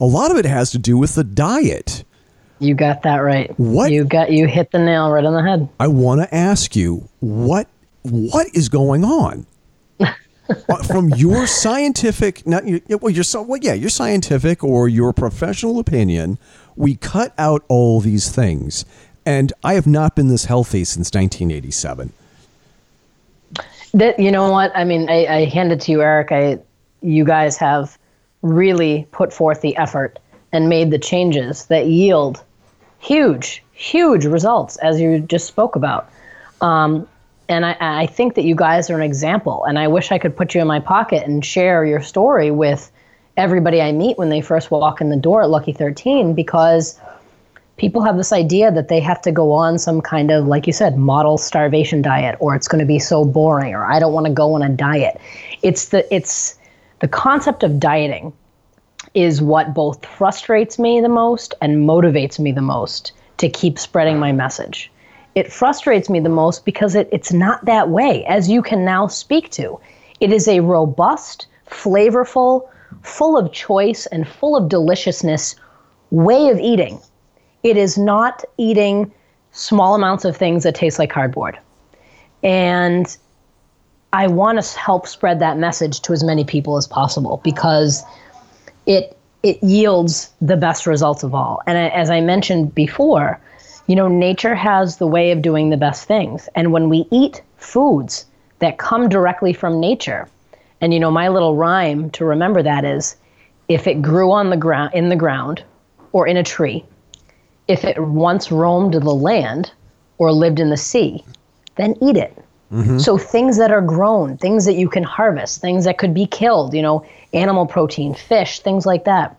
[0.00, 2.04] a lot of it has to do with the diet.
[2.58, 3.50] You got that right.
[3.58, 4.30] What you got?
[4.30, 5.68] You hit the nail right on the head.
[5.78, 7.68] I want to ask you what
[8.02, 9.46] what is going on
[10.00, 15.78] uh, from your scientific, not your, well, your well, yeah, your scientific or your professional
[15.78, 16.38] opinion.
[16.76, 18.84] We cut out all these things,
[19.24, 22.12] and I have not been this healthy since 1987.
[23.94, 25.08] That you know what I mean.
[25.08, 26.30] I, I hand it to you, Eric.
[26.30, 26.58] I
[27.00, 27.98] you guys have
[28.42, 30.18] really put forth the effort
[30.52, 32.42] and made the changes that yield
[32.98, 36.10] huge, huge results, as you just spoke about.
[36.60, 37.08] Um,
[37.48, 39.64] and I, I, think that you guys are an example.
[39.64, 42.92] And I wish I could put you in my pocket and share your story with
[43.36, 47.00] everybody I meet when they first walk in the door at Lucky 13 because
[47.76, 50.72] people have this idea that they have to go on some kind of, like you
[50.72, 54.26] said, model starvation diet, or it's going to be so boring, or I don't want
[54.26, 55.18] to go on a diet.
[55.62, 56.58] It's the it's
[57.00, 58.32] the concept of dieting
[59.14, 64.18] is what both frustrates me the most and motivates me the most to keep spreading
[64.18, 64.92] my message.
[65.34, 69.06] It frustrates me the most because it, it's not that way, as you can now
[69.06, 69.80] speak to.
[70.20, 72.68] It is a robust, flavorful,
[73.02, 75.56] full of choice, and full of deliciousness
[76.10, 77.00] way of eating.
[77.62, 79.10] It is not eating
[79.52, 81.58] small amounts of things that taste like cardboard.
[82.42, 83.16] And
[84.12, 88.02] I want to help spread that message to as many people as possible because
[88.86, 91.62] it it yields the best results of all.
[91.66, 93.40] And as I mentioned before,
[93.86, 96.48] you know, nature has the way of doing the best things.
[96.54, 98.26] And when we eat foods
[98.58, 100.28] that come directly from nature,
[100.80, 103.16] and you know, my little rhyme to remember that is
[103.68, 105.64] if it grew on the ground in the ground
[106.12, 106.84] or in a tree,
[107.66, 109.72] if it once roamed the land
[110.18, 111.24] or lived in the sea,
[111.76, 112.36] then eat it.
[112.72, 112.98] Mm-hmm.
[112.98, 116.72] So things that are grown, things that you can harvest, things that could be killed,
[116.72, 119.36] you know, animal protein, fish, things like that.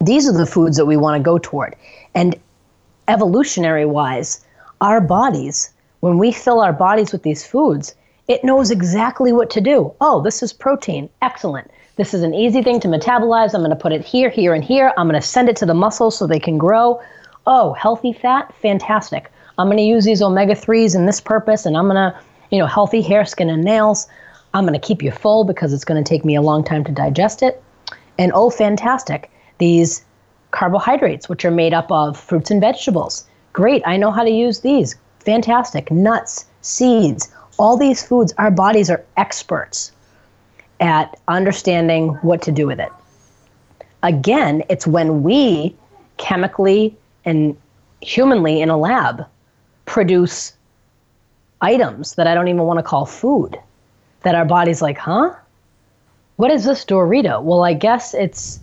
[0.00, 1.74] These are the foods that we want to go toward.
[2.14, 2.38] And
[3.08, 4.44] evolutionary wise,
[4.80, 7.94] our bodies, when we fill our bodies with these foods,
[8.28, 9.92] it knows exactly what to do.
[10.00, 11.08] Oh, this is protein.
[11.22, 11.70] Excellent.
[11.96, 13.54] This is an easy thing to metabolize.
[13.54, 14.92] I'm going to put it here, here, and here.
[14.96, 17.02] I'm going to send it to the muscles so they can grow.
[17.46, 18.54] Oh, healthy fat?
[18.60, 19.32] Fantastic.
[19.56, 22.16] I'm going to use these omega 3s in this purpose, and I'm going to,
[22.50, 24.08] you know, healthy hair, skin, and nails.
[24.54, 26.84] I'm going to keep you full because it's going to take me a long time
[26.84, 27.62] to digest it.
[28.18, 30.04] And oh, fantastic, these
[30.50, 33.26] carbohydrates, which are made up of fruits and vegetables.
[33.52, 34.96] Great, I know how to use these.
[35.20, 35.90] Fantastic.
[35.90, 39.92] Nuts, seeds, all these foods, our bodies are experts
[40.80, 42.92] at understanding what to do with it.
[44.02, 45.74] Again, it's when we
[46.18, 47.56] chemically and
[48.00, 49.26] humanly in a lab
[49.86, 50.52] produce
[51.60, 53.58] items that I don't even want to call food
[54.22, 55.34] that our body's like, huh?
[56.36, 57.42] What is this Dorito?
[57.42, 58.60] Well, I guess it's,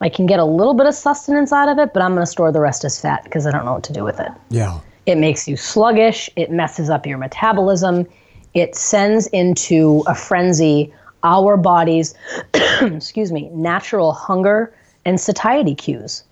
[0.00, 2.30] I can get a little bit of sustenance out of it, but I'm going to
[2.30, 4.32] store the rest as fat because I don't know what to do with it.
[4.50, 4.80] Yeah.
[5.06, 6.30] It makes you sluggish.
[6.36, 8.06] It messes up your metabolism.
[8.54, 10.92] It sends into a frenzy
[11.24, 12.14] our body's,
[12.80, 14.72] excuse me, natural hunger
[15.04, 16.22] and satiety cues.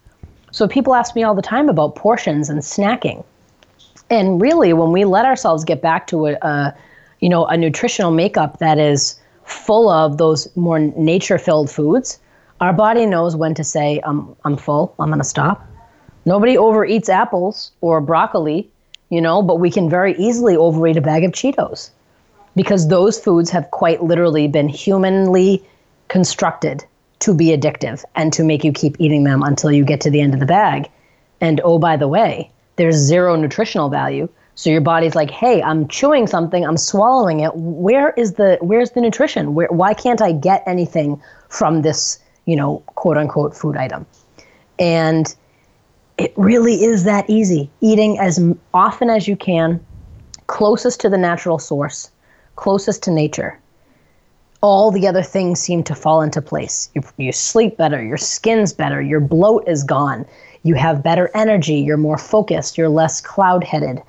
[0.52, 3.24] So people ask me all the time about portions and snacking.
[4.12, 6.74] And really, when we let ourselves get back to a, a
[7.20, 12.18] you know, a nutritional makeup that is full of those more nature-filled foods,
[12.60, 14.94] our body knows when to say, "I'm I'm full.
[14.98, 15.66] I'm going to stop."
[16.26, 18.68] Nobody overeats apples or broccoli,
[19.08, 21.90] you know, but we can very easily overeat a bag of Cheetos
[22.54, 25.64] because those foods have quite literally been humanly
[26.08, 26.84] constructed
[27.20, 30.20] to be addictive and to make you keep eating them until you get to the
[30.20, 30.90] end of the bag.
[31.40, 34.28] And oh, by the way, there's zero nutritional value.
[34.54, 37.52] So your body's like, "Hey, I'm chewing something, I'm swallowing it.
[37.54, 39.54] Where is the where's the nutrition?
[39.54, 44.06] Where why can't I get anything from this, you know, quote unquote food item?"
[44.78, 45.34] And
[46.18, 47.70] it really is that easy.
[47.80, 48.38] Eating as
[48.74, 49.80] often as you can,
[50.46, 52.10] closest to the natural source,
[52.56, 53.58] closest to nature.
[54.60, 56.90] All the other things seem to fall into place.
[56.94, 60.24] You, you sleep better, your skin's better, your bloat is gone,
[60.62, 64.02] you have better energy, you're more focused, you're less cloud headed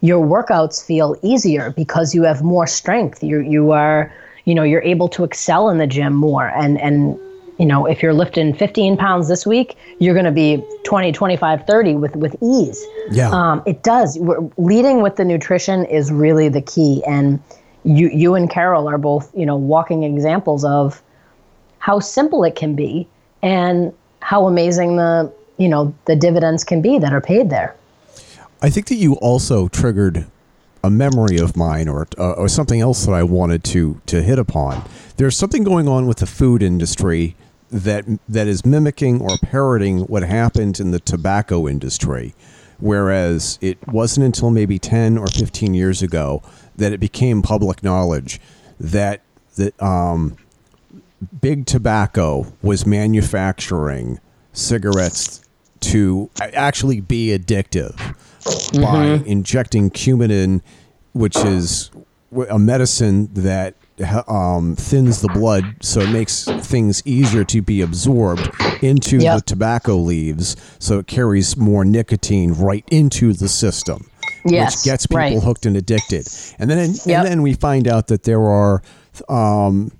[0.00, 3.22] your workouts feel easier because you have more strength.
[3.22, 4.12] You you are
[4.44, 6.48] you know you're able to excel in the gym more.
[6.48, 7.18] And and
[7.58, 11.66] you know if you're lifting 15 pounds this week you're going to be 20 25
[11.66, 12.82] 30 with with ease.
[13.10, 13.30] Yeah.
[13.30, 14.18] Um, it does.
[14.18, 17.02] We're, leading with the nutrition is really the key.
[17.06, 17.42] And
[17.84, 21.02] you you and carol are both you know walking examples of
[21.78, 23.06] how simple it can be
[23.42, 27.76] and how amazing the you know the dividends can be that are paid there
[28.62, 30.26] I think that you also triggered
[30.84, 34.38] a memory of mine or, uh, or something else that I wanted to to hit
[34.38, 34.82] upon.
[35.16, 37.36] There's something going on with the food industry
[37.70, 42.34] that that is mimicking or parroting what happened in the tobacco industry,
[42.78, 46.42] whereas it wasn't until maybe 10 or 15 years ago
[46.76, 48.40] that it became public knowledge
[48.78, 49.22] that
[49.56, 50.36] that um,
[51.40, 54.18] big tobacco was manufacturing
[54.52, 55.42] cigarettes
[55.80, 58.82] to actually be addictive mm-hmm.
[58.82, 60.62] by injecting Coumadin,
[61.12, 61.90] which is
[62.48, 63.74] a medicine that
[64.28, 68.48] um, thins the blood, so it makes things easier to be absorbed
[68.82, 69.36] into yep.
[69.36, 74.08] the tobacco leaves, so it carries more nicotine right into the system.
[74.46, 75.42] Yes, which gets people right.
[75.42, 76.26] hooked and addicted.
[76.58, 77.24] And then, yep.
[77.24, 78.82] and then we find out that there are
[79.28, 79.92] um,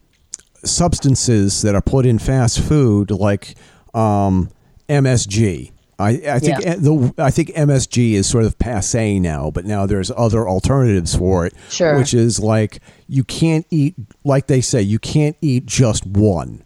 [0.64, 3.54] substances that are put in fast food, like
[3.92, 4.48] um,
[4.90, 6.74] MSG, I, I think Yeah.
[6.76, 11.46] the I think MSG is sort of passe now, but now there's other alternatives for
[11.46, 11.54] it.
[11.70, 11.96] Sure.
[11.96, 16.64] Which is like you can't eat like they say, you can't eat just one.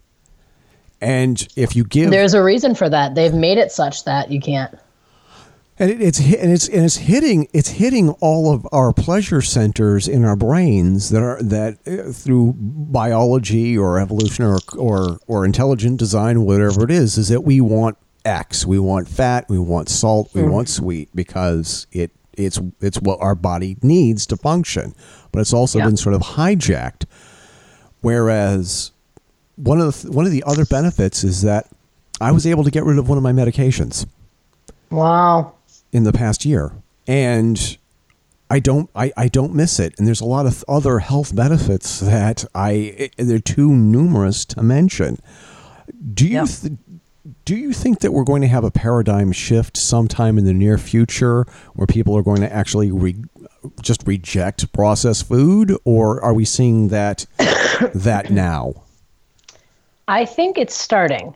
[1.01, 3.15] And if you give There's a reason for that.
[3.15, 4.73] They've made it such that you can't.
[5.77, 10.07] and it, it's and it's and it's hitting it's hitting all of our pleasure centers
[10.07, 15.99] in our brains that are that uh, through biology or evolution or or or intelligent
[15.99, 20.29] design whatever it is is that we want X we want fat we want salt
[20.33, 20.83] we want mm-hmm.
[20.83, 24.93] sweet because it it's it's what our body needs to function
[25.31, 25.85] but it's also Yeah.
[25.85, 27.05] been sort of hijacked
[28.01, 28.91] whereas
[29.55, 31.67] one of the one of the other benefits is that
[32.21, 34.05] I was able to get rid of one of my medications
[34.89, 35.53] Wow.
[35.91, 36.71] in the past year
[37.07, 37.77] and
[38.49, 41.99] I don't I, I don't miss it and there's a lot of other health benefits
[41.99, 45.19] that I eh, eh, they're too numerous to mention.
[46.13, 46.47] Do you Yep.
[46.47, 46.73] th-
[47.45, 50.79] do you think that we're going to have a paradigm shift sometime in the near
[50.79, 53.23] future where people are going to actually re-
[53.81, 57.27] just reject processed food or are we seeing that
[57.93, 58.73] that now?
[60.07, 61.35] I think it's starting.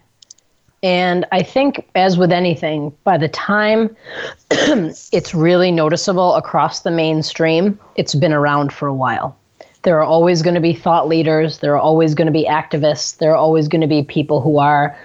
[0.81, 3.95] And I think, as with anything, by the time
[4.51, 9.37] it's really noticeable across the mainstream, it's been around for a while.
[9.83, 13.17] There are always going to be thought leaders, there are always going to be activists,
[13.17, 14.97] there are always going to be people who are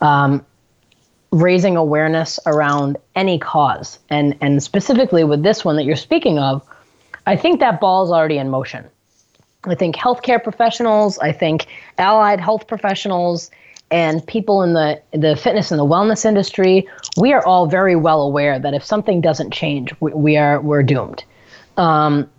[0.00, 0.44] um,
[1.32, 3.98] raising awareness around any cause.
[4.08, 6.66] And, and specifically with this one that you're speaking of,
[7.26, 8.88] I think that ball's already in motion.
[9.64, 11.66] I think healthcare professionals, I think
[11.98, 13.50] allied health professionals,
[13.90, 18.22] and people in the the fitness and the wellness industry, we are all very well
[18.22, 21.24] aware that if something doesn't change, we, we are we're doomed.
[21.76, 22.30] Um,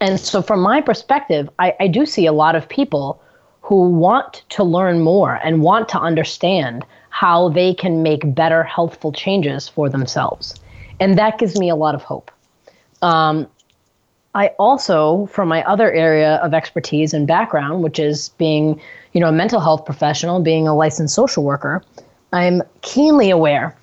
[0.00, 3.22] and so, from my perspective, I, I do see a lot of people
[3.62, 6.84] who want to learn more and want to understand
[7.18, 10.54] how they can make better healthful changes for themselves,
[11.00, 12.30] and that gives me a lot of hope.
[14.34, 18.80] I also, from my other area of expertise and background, which is being,
[19.12, 21.82] you know, a mental health professional, being a licensed social worker,
[22.32, 23.74] I'm keenly aware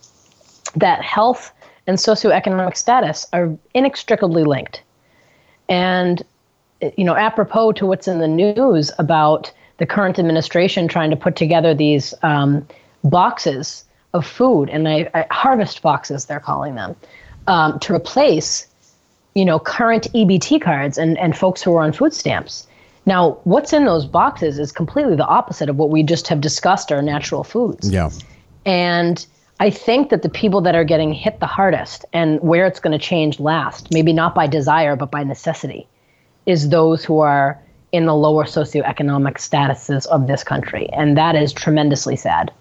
[0.75, 1.51] that health
[1.87, 4.81] and socioeconomic status are inextricably linked.
[5.67, 6.23] And,
[6.95, 11.35] you know, apropos to what's in the news about the current administration trying to put
[11.35, 12.65] together these um,
[13.09, 16.95] boxes of food, and I, I, harvest boxes, they're calling them,
[17.47, 18.67] um, to replace
[19.35, 22.65] you know, current EBT cards and, and folks who are on food stamps.
[23.05, 26.91] Now, what's in those boxes is completely the opposite of what we just have discussed
[26.91, 27.91] are natural foods.
[27.91, 28.09] Yeah.
[28.65, 29.23] And
[29.59, 32.97] I think that the people that are getting hit the hardest and where it's going
[32.97, 35.87] to change last, maybe not by desire, but by necessity,
[36.45, 40.89] is those who are in the lower socioeconomic statuses of this country.
[40.93, 42.51] And that is tremendously sad.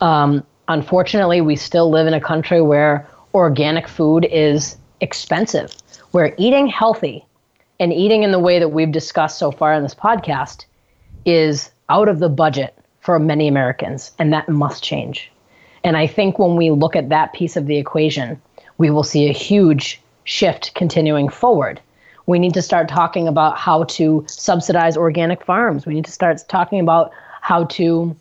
[0.00, 5.74] Um, unfortunately, we still live in a country where organic food is expensive,
[6.10, 7.24] where eating healthy
[7.80, 10.64] and eating in the way that we've discussed so far in this podcast
[11.24, 15.30] is out of the budget for many Americans, and that must change.
[15.84, 18.40] And I think when we look at that piece of the equation,
[18.78, 21.80] we will see a huge shift continuing forward.
[22.26, 25.86] We need to start talking about how to subsidize organic farms.
[25.86, 28.14] We need to start talking about how to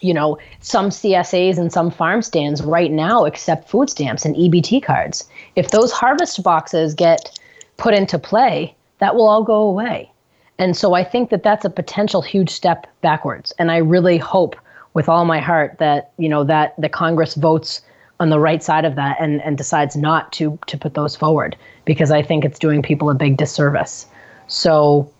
[0.00, 4.82] you know, some CSAs and some farm stands right now accept food stamps and EBT
[4.82, 5.28] cards.
[5.54, 7.38] If those harvest boxes get
[7.76, 10.10] put into play, that will all go away.
[10.58, 13.52] And so I think that that's a potential huge step backwards.
[13.58, 14.56] And I really hope
[14.94, 17.82] with all my heart that, you know, that the Congress votes
[18.18, 21.54] on the right side of that and, and decides not to to put those forward
[21.84, 24.06] because I think it's doing people a big disservice.
[24.46, 25.10] So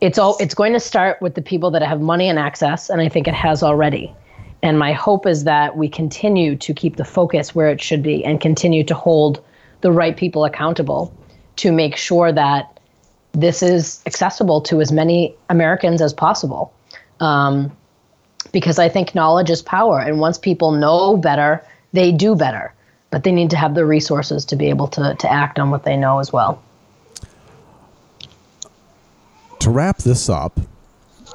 [0.00, 3.00] it's all it's going to start with the people that have money and access and
[3.00, 4.12] i think it has already
[4.62, 8.24] and my hope is that we continue to keep the focus where it should be
[8.24, 9.42] and continue to hold
[9.80, 11.14] the right people accountable
[11.56, 12.78] to make sure that
[13.32, 16.72] this is accessible to as many americans as possible.
[17.20, 17.70] Um,
[18.52, 22.72] because i think knowledge is power and once people know better they do better.
[23.10, 25.84] But they need to have the resources to be able to, to act on what
[25.84, 26.62] they know as well.
[29.60, 30.60] To wrap this up,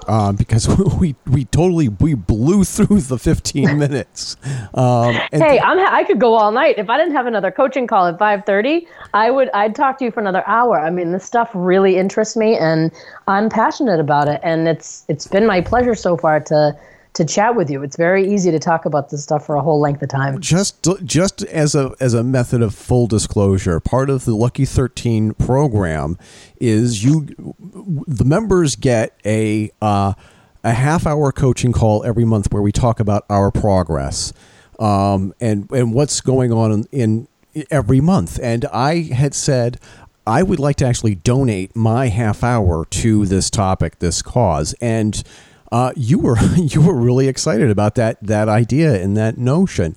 [0.07, 0.67] uh, because
[0.99, 4.37] we we totally we blew through the 15 minutes.
[4.73, 6.77] Um, Hey, I'm I could go all night.
[6.77, 10.11] If I didn't have another coaching call at 5:30, I would I'd talk to you
[10.11, 10.79] for another hour.
[10.79, 12.91] I mean, this stuff really interests me and
[13.27, 16.77] I'm passionate about it and it's it's been my pleasure so far to
[17.15, 17.83] to chat with you.
[17.83, 20.39] It's very easy to talk about this stuff for a whole length of time.
[20.39, 25.33] just just as a as a method of full disclosure, part of the Lucky 13
[25.33, 26.17] program
[26.59, 27.27] is you
[28.07, 30.13] the members get a uh,
[30.63, 34.33] a half hour coaching call every month where we talk about our progress.
[34.79, 37.27] um, and and what's going on in, in
[37.71, 38.39] every month.
[38.41, 39.79] And I had said
[40.27, 45.23] I would like to actually donate my half hour to this topic, this cause, and
[45.71, 49.95] uh, you were you were really excited about that that idea and that notion.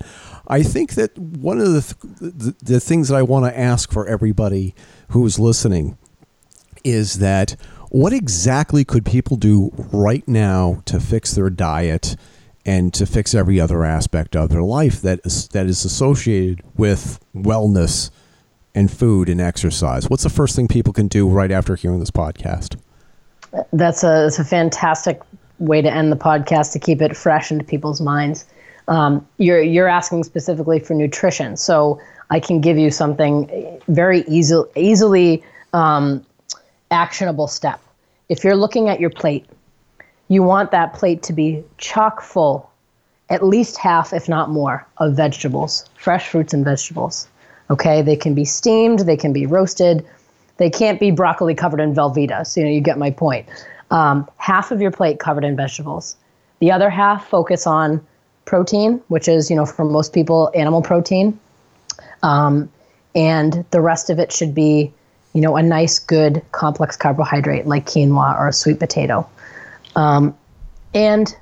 [0.48, 4.06] I think that one of the th- the, things that I want to ask for
[4.06, 4.74] everybody
[5.08, 5.98] who's listening
[6.84, 7.54] is that
[7.90, 12.16] what exactly could people do right now to fix their diet
[12.64, 17.18] and to fix every other aspect of their life that is, that is associated with
[17.34, 18.10] wellness
[18.74, 20.08] and food and exercise?
[20.08, 22.76] What's the first thing people can do right after hearing this podcast?
[23.72, 25.22] That's a, that's a fantastic
[25.58, 28.44] way to end the podcast to keep it fresh into people's minds.
[28.88, 32.00] Um, you're you're asking specifically for nutrition, so
[32.30, 35.42] I can give you something very easy, easily
[35.72, 36.24] um,
[36.90, 37.80] actionable step.
[38.28, 39.46] If you're looking at your plate,
[40.28, 42.70] you want that plate to be chock full,
[43.30, 47.28] at least half, if not more, of vegetables, fresh fruits and vegetables.
[47.70, 50.06] Okay, they can be steamed, they can be roasted,
[50.56, 52.46] they can't be broccoli covered in Velveeta.
[52.46, 53.46] So you know you get my point.
[53.90, 56.16] Um, half of your plate covered in vegetables.
[56.60, 58.04] The other half focus on
[58.44, 61.38] protein, which is, you know, for most people, animal protein.
[62.22, 62.68] Um,
[63.14, 64.92] and the rest of it should be,
[65.34, 69.28] you know, a nice, good, complex carbohydrate like quinoa or a sweet potato.
[69.96, 70.36] Um,
[70.94, 71.34] and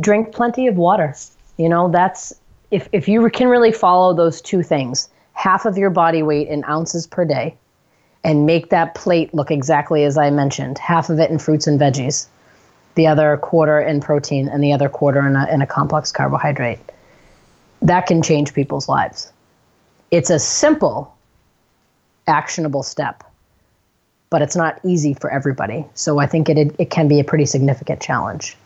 [0.00, 1.14] drink plenty of water.
[1.56, 2.32] You know, that's
[2.70, 6.64] if, if you can really follow those two things, half of your body weight in
[6.64, 7.54] ounces per day,
[8.24, 11.80] and make that plate look exactly as I mentioned half of it in fruits and
[11.80, 12.26] veggies,
[12.94, 16.78] the other quarter in protein, and the other quarter in a, in a complex carbohydrate.
[17.80, 19.32] That can change people's lives.
[20.10, 21.16] It's a simple,
[22.26, 23.24] actionable step,
[24.30, 25.84] but it's not easy for everybody.
[25.94, 28.56] So I think it, it, can be a pretty significant challenge.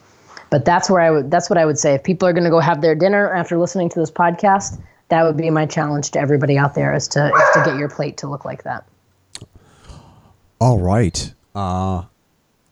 [0.51, 1.95] But that's where I would that's what I would say.
[1.95, 4.79] If people are going to go have their dinner after listening to this podcast,
[5.09, 7.89] that would be my challenge to everybody out there is to is to get your
[7.89, 8.87] plate to look like that.
[10.61, 11.33] All right.
[11.55, 12.05] Uh,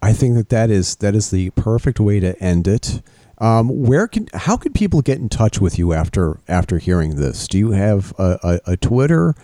[0.03, 3.03] I think that that is that is the perfect way to end it.
[3.39, 7.49] Um, where can how can people get in touch with you after after hearing this?
[7.49, 9.35] Do you have a, a, a Twitter?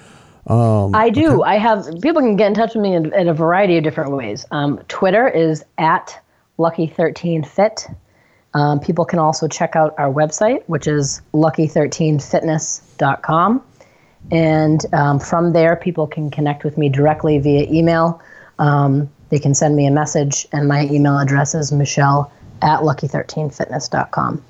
[0.47, 1.41] Um, I do.
[1.41, 1.51] Okay.
[1.51, 4.13] I have people can get in touch with me in, in a variety of different
[4.13, 4.47] ways.
[4.51, 6.21] Um, Twitter is at
[6.59, 7.95] Lucky13Fit.
[8.55, 13.63] Um, people can also check out our website, which is lucky13fitness.com.
[14.31, 18.21] And um, from there, people can connect with me directly via email.
[18.59, 24.43] Um, they can send me a message, and my email address is michelle at lucky13fitness.com.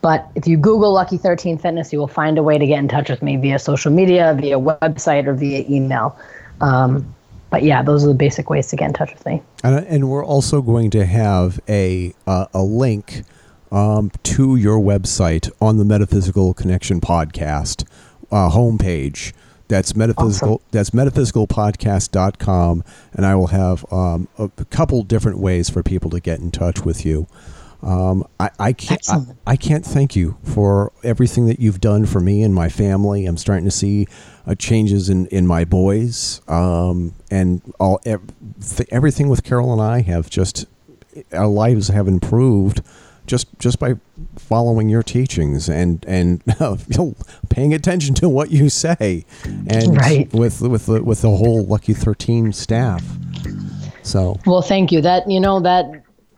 [0.00, 2.88] But if you Google Lucky 13 Fitness, you will find a way to get in
[2.88, 6.18] touch with me via social media, via website, or via email.
[6.60, 7.14] Um,
[7.50, 9.42] but yeah, those are the basic ways to get in touch with me.
[9.62, 13.22] And, and we're also going to have a uh, a link
[13.70, 17.84] um, to your website on the Metaphysical Connection podcast
[18.32, 19.32] uh, homepage.
[19.68, 20.54] That's metaphysical.
[20.54, 20.66] Awesome.
[20.70, 26.40] That's metaphysicalpodcast.com, and I will have um, a couple different ways for people to get
[26.40, 27.26] in touch with you.
[27.82, 29.00] Um, I, I can't.
[29.08, 33.26] I, I, can't thank you for everything that you've done for me and my family.
[33.26, 34.06] I'm starting to see
[34.46, 38.00] uh, changes in, in my boys, um, and all
[38.90, 40.66] everything with Carol and I have just
[41.32, 42.82] our lives have improved
[43.26, 43.94] just just by
[44.36, 47.14] following your teachings and and know,
[47.48, 49.24] paying attention to what you say,
[49.66, 50.32] and right.
[50.32, 53.04] with with the, with the whole Lucky Thirteen staff.
[54.02, 55.00] So well, thank you.
[55.00, 55.86] That you know that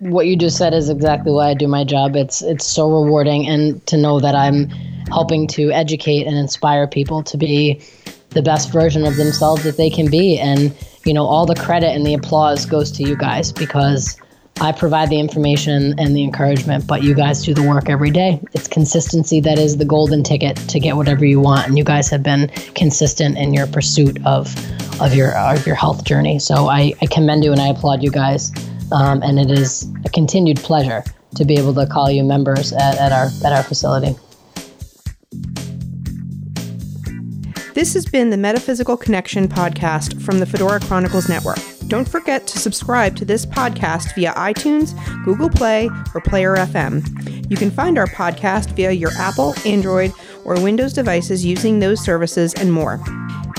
[0.00, 2.16] what you just said is exactly why I do my job.
[2.16, 4.68] It's it's so rewarding, and to know that I'm
[5.10, 7.82] helping to educate and inspire people to be
[8.30, 10.74] the best version of themselves that they can be, and
[11.04, 14.18] you know all the credit and the applause goes to you guys because
[14.60, 18.40] I provide the information and the encouragement, but you guys do the work every day.
[18.52, 22.08] It's consistency that is the golden ticket to get whatever you want, and you guys
[22.10, 24.54] have been consistent in your pursuit of
[25.00, 26.38] of your of your health journey.
[26.38, 28.52] So I, I commend you and I applaud you guys,
[28.92, 31.02] um, and it is a continued pleasure
[31.34, 34.16] to be able to call you members at, at our at our facility.
[37.74, 41.58] This has been the Metaphysical Connection podcast from the Fedora Chronicles Network.
[41.88, 47.50] Don't forget to subscribe to this podcast via iTunes, Google Play, or Player FM.
[47.50, 50.12] You can find our podcast via your Apple, Android,
[50.44, 53.00] or Windows devices using those services and more.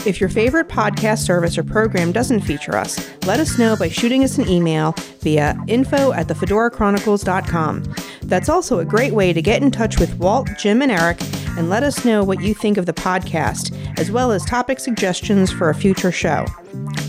[0.05, 4.23] If your favorite podcast service or program doesn't feature us, let us know by shooting
[4.23, 7.95] us an email via info at thefedorachronicles.com.
[8.23, 11.17] That's also a great way to get in touch with Walt, Jim, and Eric
[11.57, 15.51] and let us know what you think of the podcast, as well as topic suggestions
[15.51, 16.45] for a future show.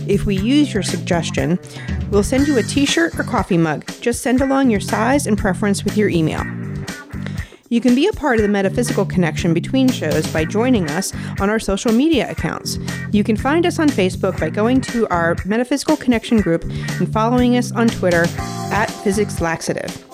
[0.07, 1.59] If we use your suggestion,
[2.11, 3.85] we'll send you a t shirt or coffee mug.
[4.01, 6.45] Just send along your size and preference with your email.
[7.69, 11.51] You can be a part of the metaphysical connection between shows by joining us on
[11.51, 12.79] our social media accounts.
[13.11, 17.57] You can find us on Facebook by going to our Metaphysical Connection group and following
[17.57, 18.27] us on Twitter
[18.71, 20.05] at Physics Laxative.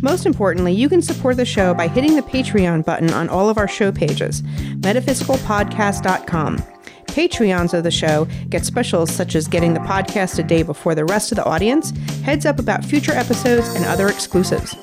[0.00, 3.58] Most importantly, you can support the show by hitting the Patreon button on all of
[3.58, 6.75] our show pages, metaphysicalpodcast.com.
[7.16, 11.06] Patreons of the show get specials such as getting the podcast a day before the
[11.06, 11.92] rest of the audience,
[12.22, 14.76] heads up about future episodes, and other exclusives.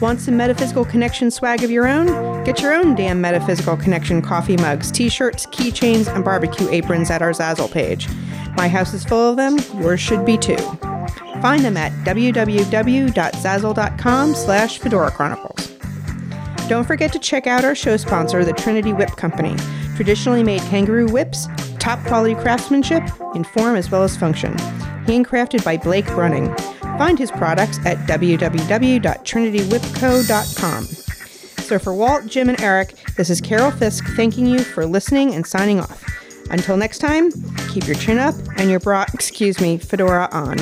[0.00, 2.44] Want some Metaphysical Connection swag of your own?
[2.44, 7.20] Get your own damn Metaphysical Connection coffee mugs, t shirts, keychains, and barbecue aprons at
[7.20, 8.08] our Zazzle page.
[8.56, 10.58] My house is full of them, yours should be too.
[11.42, 15.72] Find them at www.zazzle.com slash Fedora Chronicles.
[16.68, 19.56] Don't forget to check out our show sponsor, the Trinity Whip Company.
[19.96, 21.46] Traditionally made kangaroo whips,
[21.78, 23.02] top quality craftsmanship
[23.34, 24.52] in form as well as function.
[25.06, 26.54] Handcrafted by Blake Brunning.
[26.98, 30.84] Find his products at www.trinitywhipco.com.
[31.64, 35.46] So for Walt, Jim, and Eric, this is Carol Fisk thanking you for listening and
[35.46, 36.04] signing off.
[36.50, 37.30] Until next time,
[37.70, 40.58] keep your chin up and your bra, excuse me, fedora on.